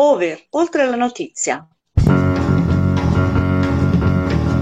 [0.00, 1.66] Over, oltre la notizia.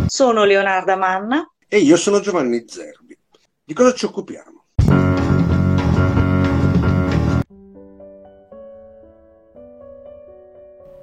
[0.06, 1.46] Sono Leonarda Manna.
[1.68, 3.18] E io sono Giovanni Zerbi.
[3.62, 4.64] Di cosa ci occupiamo?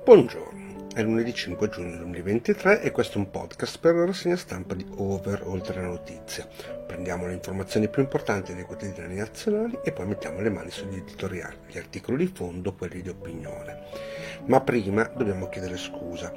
[0.04, 0.63] Buongiorno.
[0.94, 4.86] È lunedì 5 giugno 2023 e questo è un podcast per la rassegna stampa di
[4.98, 6.48] Over Oltre la Notizia.
[6.86, 11.58] Prendiamo le informazioni più importanti dei quotidiani nazionali e poi mettiamo le mani sugli editoriali,
[11.68, 13.80] gli articoli di fondo, quelli di opinione.
[14.46, 16.32] Ma prima dobbiamo chiedere scusa.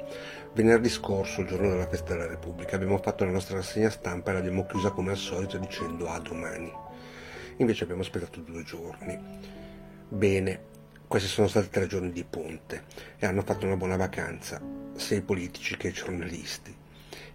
[0.53, 4.33] Venerdì scorso, il giorno della festa della Repubblica, abbiamo fatto la nostra rassegna stampa e
[4.33, 6.73] l'abbiamo chiusa come al solito dicendo a domani.
[7.57, 9.19] Invece abbiamo aspettato due giorni.
[10.09, 10.75] Bene,
[11.07, 12.83] questi sono stati tre giorni di ponte
[13.17, 14.61] e hanno fatto una buona vacanza,
[14.97, 16.75] sia i politici che i giornalisti.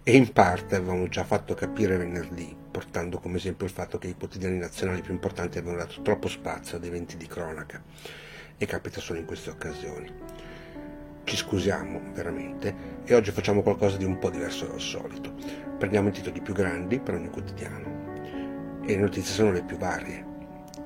[0.03, 4.15] E in parte avevamo già fatto capire venerdì, portando come esempio il fatto che i
[4.15, 7.81] quotidiani nazionali più importanti avevano dato troppo spazio ad eventi di cronaca.
[8.57, 10.11] E capita solo in queste occasioni.
[11.23, 15.33] Ci scusiamo, veramente, e oggi facciamo qualcosa di un po' diverso dal solito.
[15.79, 18.81] Prendiamo i titoli più grandi per ogni quotidiano.
[18.85, 20.31] E le notizie sono le più varie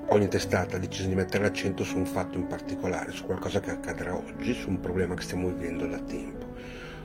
[0.10, 3.72] Ogni testata ha deciso di mettere l'accento su un fatto in particolare, su qualcosa che
[3.72, 6.46] accadrà oggi, su un problema che stiamo vivendo da tempo.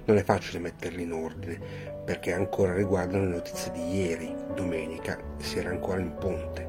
[0.04, 1.58] Non è facile metterli in ordine,
[2.04, 6.68] perché ancora riguardano le notizie di ieri, domenica, si era ancora in ponte.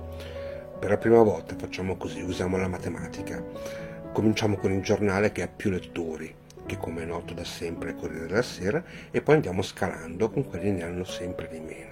[0.79, 3.41] Per la prima volta facciamo così, usiamo la matematica.
[4.11, 6.33] Cominciamo con il giornale che ha più lettori,
[6.65, 10.49] che come è noto da sempre è Corriere della Sera, e poi andiamo scalando con
[10.49, 11.91] quelli che ne hanno sempre di meno.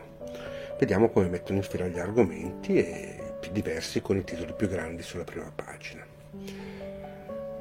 [0.80, 5.24] Vediamo come mettono in fila gli argomenti e diversi con i titoli più grandi sulla
[5.24, 6.06] prima pagina.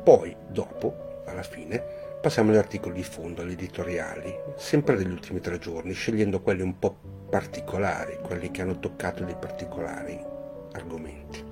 [0.03, 1.83] Poi, dopo, alla fine,
[2.21, 6.79] passiamo agli articoli di fondo, agli editoriali, sempre degli ultimi tre giorni, scegliendo quelli un
[6.79, 6.95] po'
[7.31, 10.19] particolari, quelli che hanno toccato dei particolari
[10.73, 11.45] argomenti.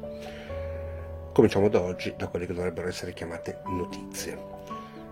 [1.33, 4.57] Cominciamo da oggi da quelle che dovrebbero essere chiamate notizie.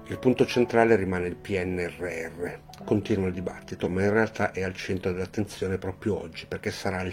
[0.08, 2.84] Il punto centrale rimane il PNRR.
[2.84, 7.04] Continua il dibattito, ma in realtà è al centro dell'attenzione proprio oggi, perché sarà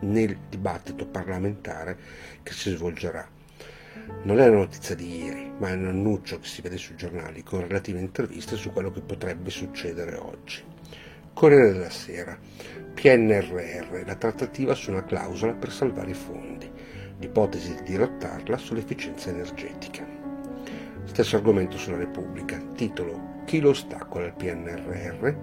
[0.00, 1.96] nel dibattito parlamentare
[2.42, 3.26] che si svolgerà.
[4.24, 7.42] Non è una notizia di ieri, ma è un annuncio che si vede sui giornali
[7.42, 10.62] con relative interviste su quello che potrebbe succedere oggi.
[11.32, 12.38] Corriere della Sera.
[12.92, 16.70] PNRR, la trattativa su una clausola per salvare i fondi.
[17.18, 20.21] L'ipotesi di dirottarla sull'efficienza energetica.
[21.04, 25.34] Stesso argomento sulla Repubblica, titolo Chi lo ostacola al PNRR?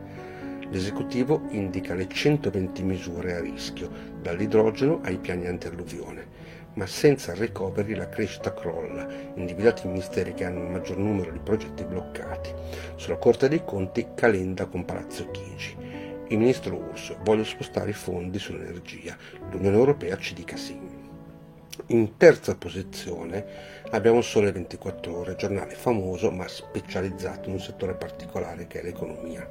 [0.71, 3.89] L'esecutivo indica le 120 misure a rischio,
[4.21, 6.27] dall'idrogeno ai piani antialluvione,
[6.73, 11.39] ma senza recovery la crescita crolla, individuati i ministeri che hanno il maggior numero di
[11.39, 12.51] progetti bloccati.
[12.95, 15.75] Sulla Corte dei Conti Calenda con Palazzo Chigi.
[16.29, 19.17] Il ministro Urso vuole spostare i fondi sull'energia,
[19.51, 20.98] l'Unione Europea ci dica sì.
[21.87, 23.45] In terza posizione
[23.91, 29.49] abbiamo Sole 24 Ore, giornale famoso ma specializzato in un settore particolare che è l'economia.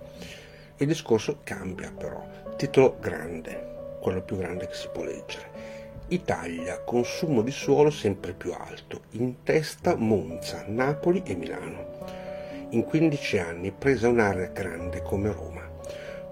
[0.77, 2.25] Il discorso cambia però,
[2.56, 5.77] titolo grande, quello più grande che si può leggere.
[6.09, 11.87] Italia, consumo di suolo sempre più alto, in testa Monza, Napoli e Milano.
[12.71, 15.69] In 15 anni presa un'area grande come Roma.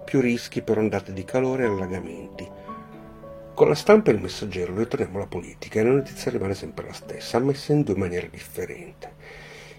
[0.05, 2.56] Più rischi per ondate di calore e allagamenti
[3.57, 6.93] con la stampa e il messaggero ritorniamo alla politica e la notizia rimane sempre la
[6.93, 9.09] stessa, messa in due maniere differenti.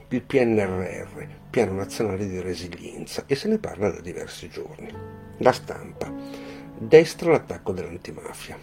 [0.10, 4.92] Il PNRR, Piano Nazionale di Resilienza, e se ne parla da diversi giorni.
[5.38, 6.12] La stampa.
[6.76, 8.58] Destra l'attacco dell'antimafia.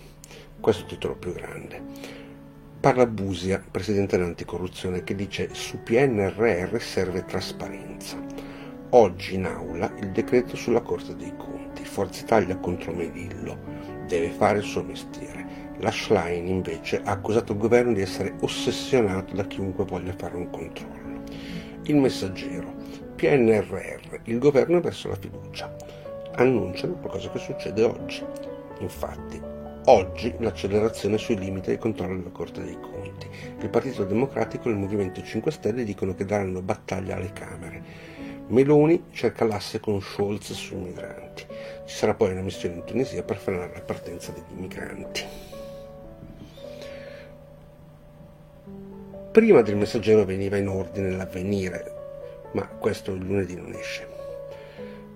[0.58, 1.80] Questo è il titolo più grande.
[2.80, 8.18] Parla Busia, presidente dell'anticorruzione, che dice su PNRR serve trasparenza.
[8.90, 14.58] Oggi in aula il decreto sulla Corte dei Conti, Forza Italia contro Melillo deve fare
[14.58, 15.72] il suo mestiere.
[15.78, 20.50] La Schlein invece ha accusato il governo di essere ossessionato da chiunque voglia fare un
[20.50, 21.22] controllo.
[21.84, 22.72] Il messaggero,
[23.16, 25.74] PNRR, il governo ha perso la fiducia.
[26.36, 28.24] Annunciano qualcosa che succede oggi.
[28.78, 29.40] Infatti,
[29.86, 33.28] oggi l'accelerazione sui limiti del controllo della Corte dei Conti.
[33.60, 37.82] Il Partito Democratico e il Movimento 5 Stelle dicono che daranno battaglia alle Camere.
[38.46, 41.46] Meloni cerca l'asse con Scholz sui migranti.
[41.86, 45.24] Ci sarà poi una missione in Tunisia per frenare la partenza degli migranti.
[49.32, 54.06] Prima del messaggero veniva in ordine l'avvenire, ma questo il lunedì non esce.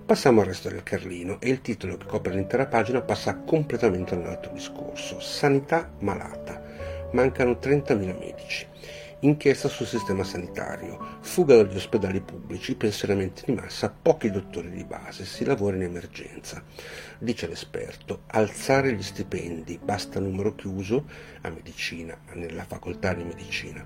[0.04, 4.19] Passiamo al resto del Carlino e il titolo che copre l'intera pagina passa completamente a
[4.19, 5.20] un altro discorso.
[5.20, 6.60] Sanità malata.
[7.12, 8.66] Mancano 30.000 medici.
[9.23, 15.25] Inchiesta sul sistema sanitario, fuga dagli ospedali pubblici, pensionamenti di massa, pochi dottori di base,
[15.25, 16.62] si lavora in emergenza.
[17.19, 21.06] Dice l'esperto, alzare gli stipendi, basta numero chiuso
[21.41, 23.85] a medicina, nella facoltà di medicina.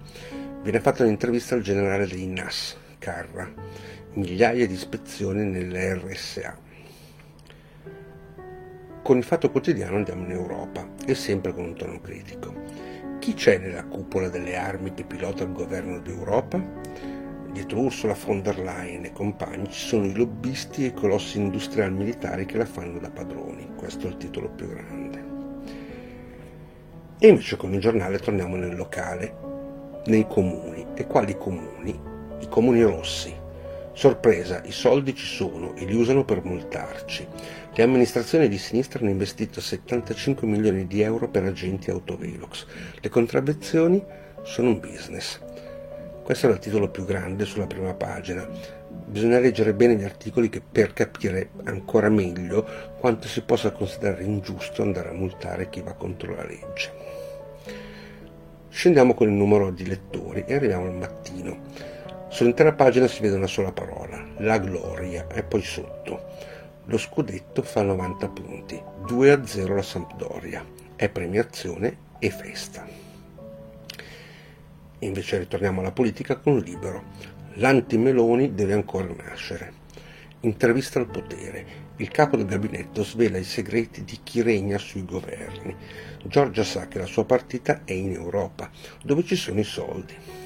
[0.60, 3.50] Viene fatta un'intervista al generale dei NAS, Carra,
[4.12, 6.58] migliaia di ispezioni nelle RSA.
[9.02, 12.61] Con il Fatto Quotidiano andiamo in Europa e sempre con un tono critico.
[13.22, 16.60] Chi c'è nella cupola delle armi che pilota il governo d'Europa?
[17.52, 21.94] Dietro Ursula von der Leyen e compagni ci sono i lobbisti e i colossi industriali
[21.94, 23.74] militari che la fanno da padroni.
[23.76, 25.24] Questo è il titolo più grande.
[27.20, 30.84] E invece con il giornale torniamo nel locale, nei comuni.
[30.94, 31.96] E quali comuni?
[32.40, 33.41] I comuni rossi.
[33.94, 37.26] Sorpresa, i soldi ci sono e li usano per multarci.
[37.74, 42.66] Le amministrazioni di sinistra hanno investito 75 milioni di euro per agenti autovelox.
[43.00, 44.02] Le contravvenzioni
[44.42, 45.40] sono un business.
[46.22, 48.48] Questo era il titolo più grande sulla prima pagina.
[48.88, 52.66] Bisogna leggere bene gli articoli per capire ancora meglio
[52.98, 56.90] quanto si possa considerare ingiusto andare a multare chi va contro la legge.
[58.70, 61.90] Scendiamo con il numero di lettori e arriviamo al mattino.
[62.32, 66.30] Sull'intera pagina si vede una sola parola, la gloria, e poi sotto.
[66.86, 70.64] Lo scudetto fa 90 punti, 2 a 0 la Sampdoria.
[70.96, 72.88] È premiazione e festa.
[75.00, 77.02] Invece ritorniamo alla politica con Libero.
[77.56, 79.72] L'anti-Meloni deve ancora nascere.
[80.40, 81.66] Intervista al potere.
[81.96, 85.76] Il capo del gabinetto svela i segreti di chi regna sui governi.
[86.24, 88.70] Giorgia sa che la sua partita è in Europa,
[89.02, 90.41] dove ci sono i soldi.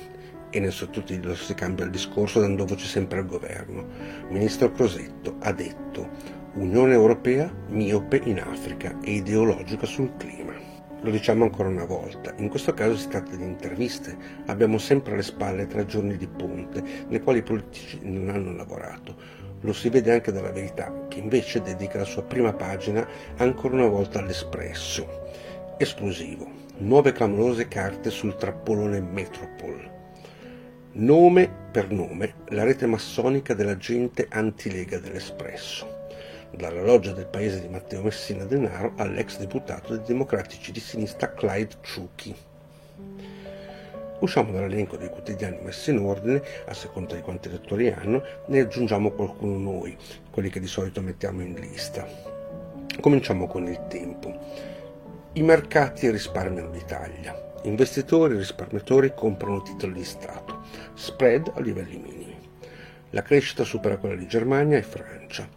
[0.50, 3.86] E nel sottotitolo si cambia il discorso dando voce sempre al governo.
[4.28, 6.08] Ministro Crosetto ha detto
[6.54, 10.54] Unione Europea miope in Africa e ideologica sul clima.
[11.02, 14.16] Lo diciamo ancora una volta, in questo caso si tratta di interviste,
[14.46, 19.14] abbiamo sempre alle spalle tre giorni di ponte nei quali i politici non hanno lavorato.
[19.60, 23.06] Lo si vede anche dalla verità, che invece dedica la sua prima pagina
[23.36, 25.06] ancora una volta all'espresso.
[25.76, 26.48] Esclusivo,
[26.78, 29.95] nuove clamorose carte sul trappolone Metropol.
[30.98, 36.04] Nome per nome, la rete massonica dell'agente antilega dell'Espresso
[36.52, 41.74] dalla loggia del paese di Matteo Messina Denaro all'ex deputato dei democratici di sinistra Clyde
[41.82, 42.34] Ciucchi.
[44.20, 49.10] Usciamo dall'elenco dei quotidiani messi in ordine, a seconda di quanti lettori hanno, ne aggiungiamo
[49.10, 49.94] qualcuno noi,
[50.30, 52.08] quelli che di solito mettiamo in lista.
[53.00, 54.34] Cominciamo con il tempo.
[55.34, 57.45] I mercati risparmiano l'Italia.
[57.66, 60.62] Investitori e risparmiatori comprano titoli di Stato.
[60.94, 62.38] Spread a livelli minimi.
[63.10, 65.48] La crescita supera quella di Germania e Francia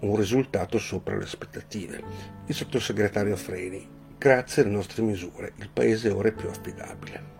[0.00, 2.02] un risultato sopra le aspettative.
[2.46, 3.86] Il sottosegretario Freni,
[4.16, 7.38] grazie alle nostre misure, il paese ora è più affidabile.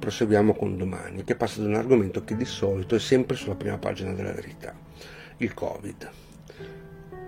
[0.00, 3.78] Proseguiamo con domani, che passa da un argomento che di solito è sempre sulla prima
[3.78, 4.74] pagina della verità,
[5.38, 6.10] il Covid.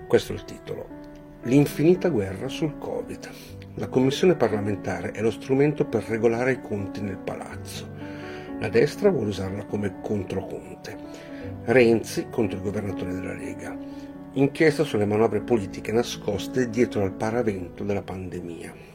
[0.08, 0.97] Questo è il titolo.
[1.42, 3.28] L'infinita guerra sul Covid.
[3.74, 7.88] La commissione parlamentare è lo strumento per regolare i conti nel palazzo.
[8.58, 10.96] La destra vuole usarla come controconte.
[11.64, 13.98] Renzi contro il governatore della Lega
[14.32, 18.86] inchiesta sulle manovre politiche nascoste dietro al paravento della pandemia.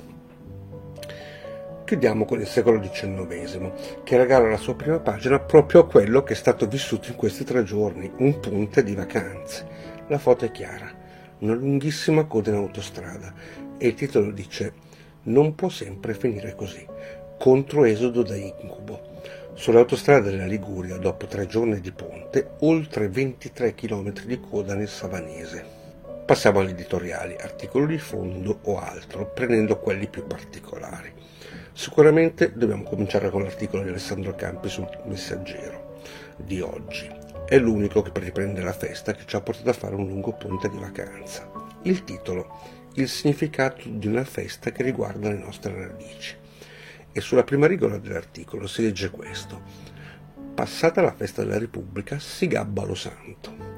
[1.83, 3.71] Chiudiamo con il secolo XIX,
[4.03, 7.43] che regala la sua prima pagina proprio a quello che è stato vissuto in questi
[7.43, 9.67] tre giorni, un punte di vacanze.
[10.07, 10.89] La foto è chiara,
[11.43, 13.33] una lunghissima coda in autostrada
[13.77, 14.73] e il titolo dice
[15.23, 16.85] Non può sempre finire così,
[17.37, 19.11] contro esodo da incubo.
[19.53, 25.81] Sull'autostrada della Liguria, dopo tre giorni di ponte, oltre 23 km di coda nel Savanese.
[26.25, 31.11] Passiamo agli editoriali, articoli di fondo o altro, prendendo quelli più particolari.
[31.73, 35.99] Sicuramente dobbiamo cominciare con l'articolo di Alessandro Campi sul Messaggero
[36.37, 37.22] di oggi.
[37.45, 40.69] È l'unico che riprende la festa che ci ha portato a fare un lungo ponte
[40.69, 41.51] di vacanza.
[41.83, 42.57] Il titolo,
[42.93, 46.35] il significato di una festa che riguarda le nostre radici
[47.11, 49.61] e sulla prima rigola dell'articolo si legge questo.
[50.55, 53.73] Passata la festa della Repubblica si gabba lo santo.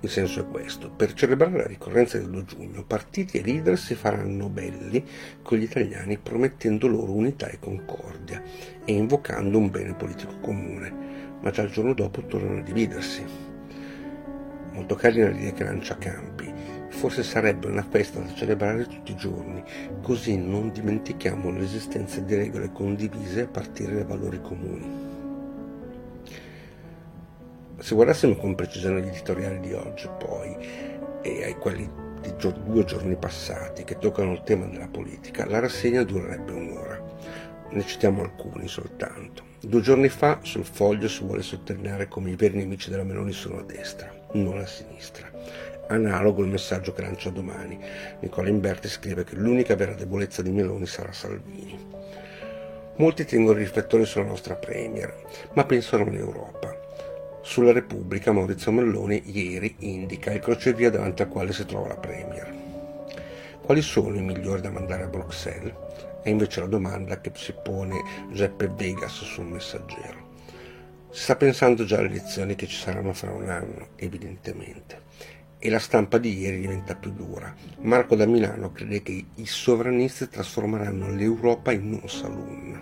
[0.00, 0.90] Il senso è questo.
[0.90, 5.02] Per celebrare la ricorrenza del 2 giugno, partiti e leader si faranno belli
[5.42, 8.42] con gli italiani promettendo loro unità e concordia
[8.84, 13.24] e invocando un bene politico comune, ma già il giorno dopo tornano a dividersi.
[14.72, 16.52] Molto carina l'idea che lancia Campi,
[16.94, 19.62] Forse sarebbe una festa da celebrare tutti i giorni,
[20.00, 25.12] così non dimentichiamo l'esistenza di regole condivise a partire dai valori comuni.
[27.78, 30.56] Se guardassimo con precisione gli editoriali di oggi, poi,
[31.20, 31.90] e ai quelli
[32.22, 37.03] di due giorni passati che toccano il tema della politica, la rassegna durerebbe un'ora.
[37.74, 39.42] Ne citiamo alcuni soltanto.
[39.60, 43.58] Due giorni fa sul foglio si vuole sottolineare come i veri nemici della Meloni sono
[43.58, 45.30] a destra, non a sinistra
[45.88, 47.78] analogo il messaggio che lancia domani.
[48.20, 51.92] Nicola Imberti scrive che l'unica vera debolezza di Meloni sarà Salvini.
[52.96, 55.12] Molti tengono i riflettori sulla nostra Premier,
[55.54, 56.72] ma pensano in Europa.
[57.42, 62.52] Sulla Repubblica Maurizio Melloni ieri indica il crocevia davanti al quale si trova la Premier.
[63.60, 65.72] Quali sono i migliori da mandare a Bruxelles?
[66.24, 70.32] È invece la domanda che si pone Giuseppe Vegas sul messaggero.
[71.10, 75.02] Si sta pensando già alle elezioni che ci saranno fra un anno, evidentemente.
[75.58, 77.54] E la stampa di ieri diventa più dura.
[77.80, 82.80] Marco da Milano crede che i sovranisti trasformeranno l'Europa in un saloon.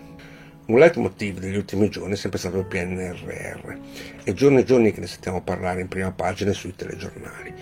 [0.67, 3.77] Un leitmotiv degli ultimi giorni è sempre stato il PNRR
[4.23, 7.53] e giorni e giorni che ne sentiamo parlare in prima pagina e sui telegiornali.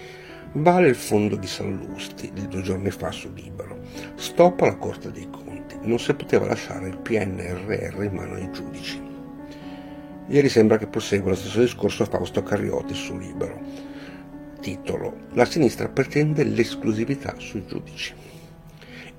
[0.51, 3.79] Vale il fondo di Sallusti di due giorni fa su Libero.
[4.13, 5.50] Stop alla Corte dei Conti.
[5.83, 9.01] Non si poteva lasciare il PNRR in mano ai giudici.
[10.27, 13.59] Ieri sembra che prosegua lo stesso discorso a Fausto Carriotti su Libero.
[14.61, 18.13] Titolo La sinistra pretende l'esclusività sui giudici.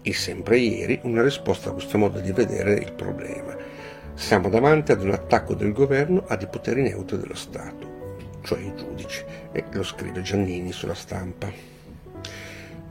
[0.00, 3.56] E sempre ieri una risposta a questo modo di vedere il problema.
[4.14, 9.24] Siamo davanti ad un attacco del governo ai poteri neutri dello Stato, cioè i giudici,
[9.52, 11.71] e lo scrive Giannini sulla stampa.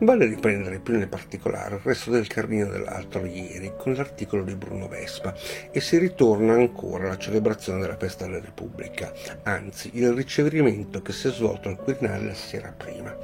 [0.04, 4.88] Vale riprendere più nel particolare il resto del carlino dell'altro ieri con l'articolo di Bruno
[4.88, 5.32] Vespa
[5.70, 11.28] e si ritorna ancora alla celebrazione della festa della Repubblica, anzi il ricevimento che si
[11.28, 13.16] è svolto al Quirinale la sera prima.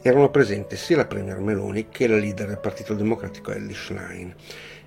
[0.00, 4.32] Erano presenti sia la Premier Meloni che la leader del Partito Democratico Ellie Schlein.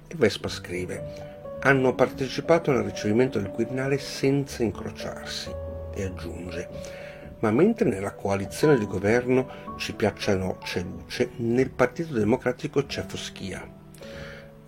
[0.07, 5.51] E Vespa scrive hanno partecipato al ricevimento del Quirinale senza incrociarsi
[5.95, 7.04] e aggiunge
[7.39, 12.85] ma mentre nella coalizione di governo ci piaccia o no c'è luce, nel Partito Democratico
[12.85, 13.67] c'è foschia.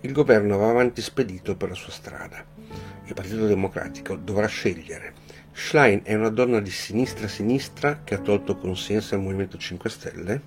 [0.00, 2.44] Il governo va avanti spedito per la sua strada.
[3.04, 5.14] Il Partito Democratico dovrà scegliere.
[5.52, 10.42] Schlein è una donna di sinistra-sinistra che ha tolto consenso al Movimento 5 Stelle,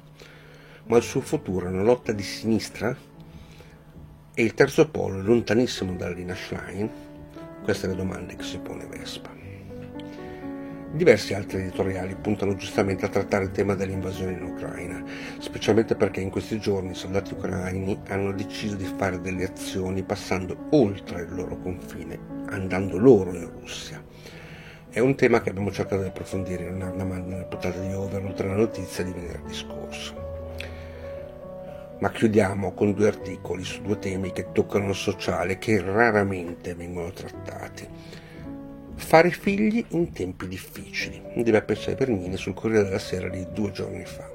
[0.86, 2.96] ma il suo futuro è una lotta di sinistra
[4.34, 6.90] e il terzo polo è lontanissimo dalla linea Schlein?
[7.62, 9.41] Queste le domande che si pone Vespa.
[10.94, 15.02] Diversi altri editoriali puntano giustamente a trattare il tema dell'invasione in Ucraina,
[15.40, 20.68] specialmente perché in questi giorni i soldati ucraini hanno deciso di fare delle azioni passando
[20.72, 24.04] oltre il loro confine, andando loro in Russia.
[24.90, 28.48] È un tema che abbiamo cercato di approfondire in una nella puntata di Over, oltre
[28.48, 30.30] alla notizia di venerdì scorso
[32.00, 37.12] ma chiudiamo con due articoli su due temi che toccano il sociale che raramente vengono
[37.12, 37.88] trattati.
[38.96, 44.06] Fare figli in tempi difficili, deve pensare Bernini sul Corriere della Sera di due giorni
[44.06, 44.30] fa.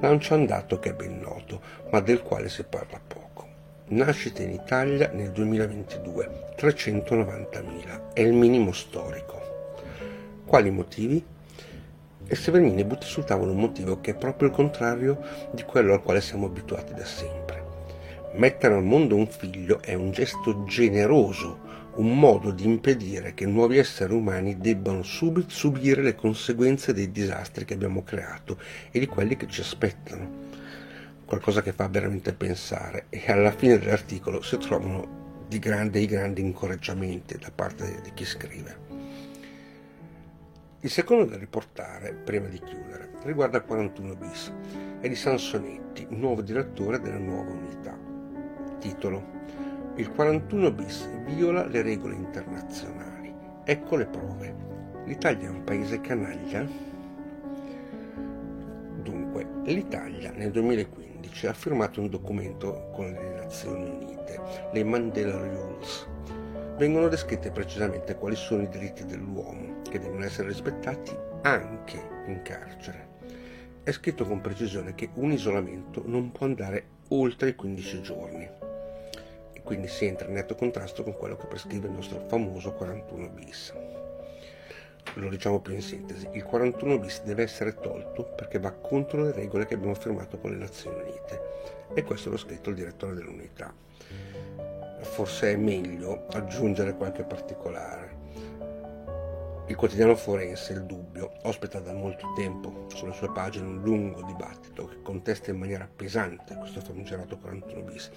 [0.00, 3.46] Lancia un dato che è ben noto, ma del quale si parla poco.
[3.88, 9.40] Nascite in Italia nel 2022, 390.000, è il minimo storico.
[10.44, 11.24] Quali motivi?
[12.28, 15.20] e Severini butta sul tavolo un motivo che è proprio il contrario
[15.52, 17.64] di quello al quale siamo abituati da sempre.
[18.32, 21.60] Mettere al mondo un figlio è un gesto generoso,
[21.96, 27.64] un modo di impedire che nuovi esseri umani debbano subito subire le conseguenze dei disastri
[27.64, 28.58] che abbiamo creato
[28.90, 30.44] e di quelli che ci aspettano.
[31.24, 37.50] Qualcosa che fa veramente pensare e alla fine dell'articolo si trovano dei grandi incoraggiamenti da
[37.54, 38.84] parte di chi scrive.
[40.80, 44.52] Il secondo da riportare, prima di chiudere, riguarda il 41 bis.
[45.00, 47.98] È di Sansonetti, nuovo direttore della nuova unità.
[48.78, 49.34] Titolo
[49.98, 53.34] Il 41 bis viola le regole internazionali.
[53.64, 54.54] Ecco le prove.
[55.06, 56.68] L'Italia è un paese canaglia?
[59.02, 64.38] Dunque, l'Italia nel 2015 ha firmato un documento con le Nazioni Unite,
[64.70, 66.06] le Mandela Rules.
[66.76, 73.08] Vengono descritte precisamente quali sono i diritti dell'uomo che devono essere rispettati anche in carcere.
[73.82, 78.65] È scritto con precisione che un isolamento non può andare oltre i 15 giorni
[79.66, 83.74] quindi si entra in netto contrasto con quello che prescrive il nostro famoso 41 bis.
[85.14, 89.32] Lo diciamo più in sintesi, il 41 bis deve essere tolto perché va contro le
[89.32, 91.40] regole che abbiamo firmato con le Nazioni Unite
[91.94, 93.74] e questo l'ha scritto il direttore dell'unità.
[95.00, 98.16] Forse è meglio aggiungere qualche particolare
[99.68, 104.86] il quotidiano forense Il Dubbio ospita da molto tempo sulle sue pagine un lungo dibattito
[104.86, 108.10] che contesta in maniera pesante questo famigerato 41 bis.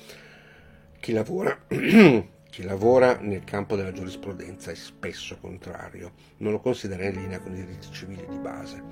[0.99, 7.15] Chi lavora, chi lavora nel campo della giurisprudenza è spesso contrario, non lo considera in
[7.15, 8.83] linea con i diritti civili di base.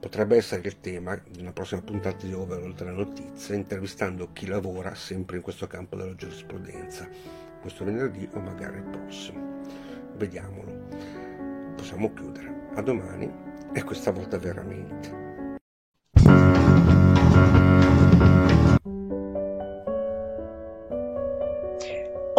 [0.00, 4.46] Potrebbe essere il tema di una prossima puntata di Over oltre la notizia, intervistando chi
[4.46, 7.08] lavora sempre in questo campo della giurisprudenza,
[7.60, 9.62] questo venerdì o magari il prossimo.
[10.16, 11.36] Vediamolo
[11.78, 12.66] possiamo chiudere.
[12.74, 13.32] A domani
[13.72, 15.27] e questa volta veramente.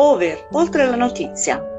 [0.02, 1.79] Over, oltre la notizia.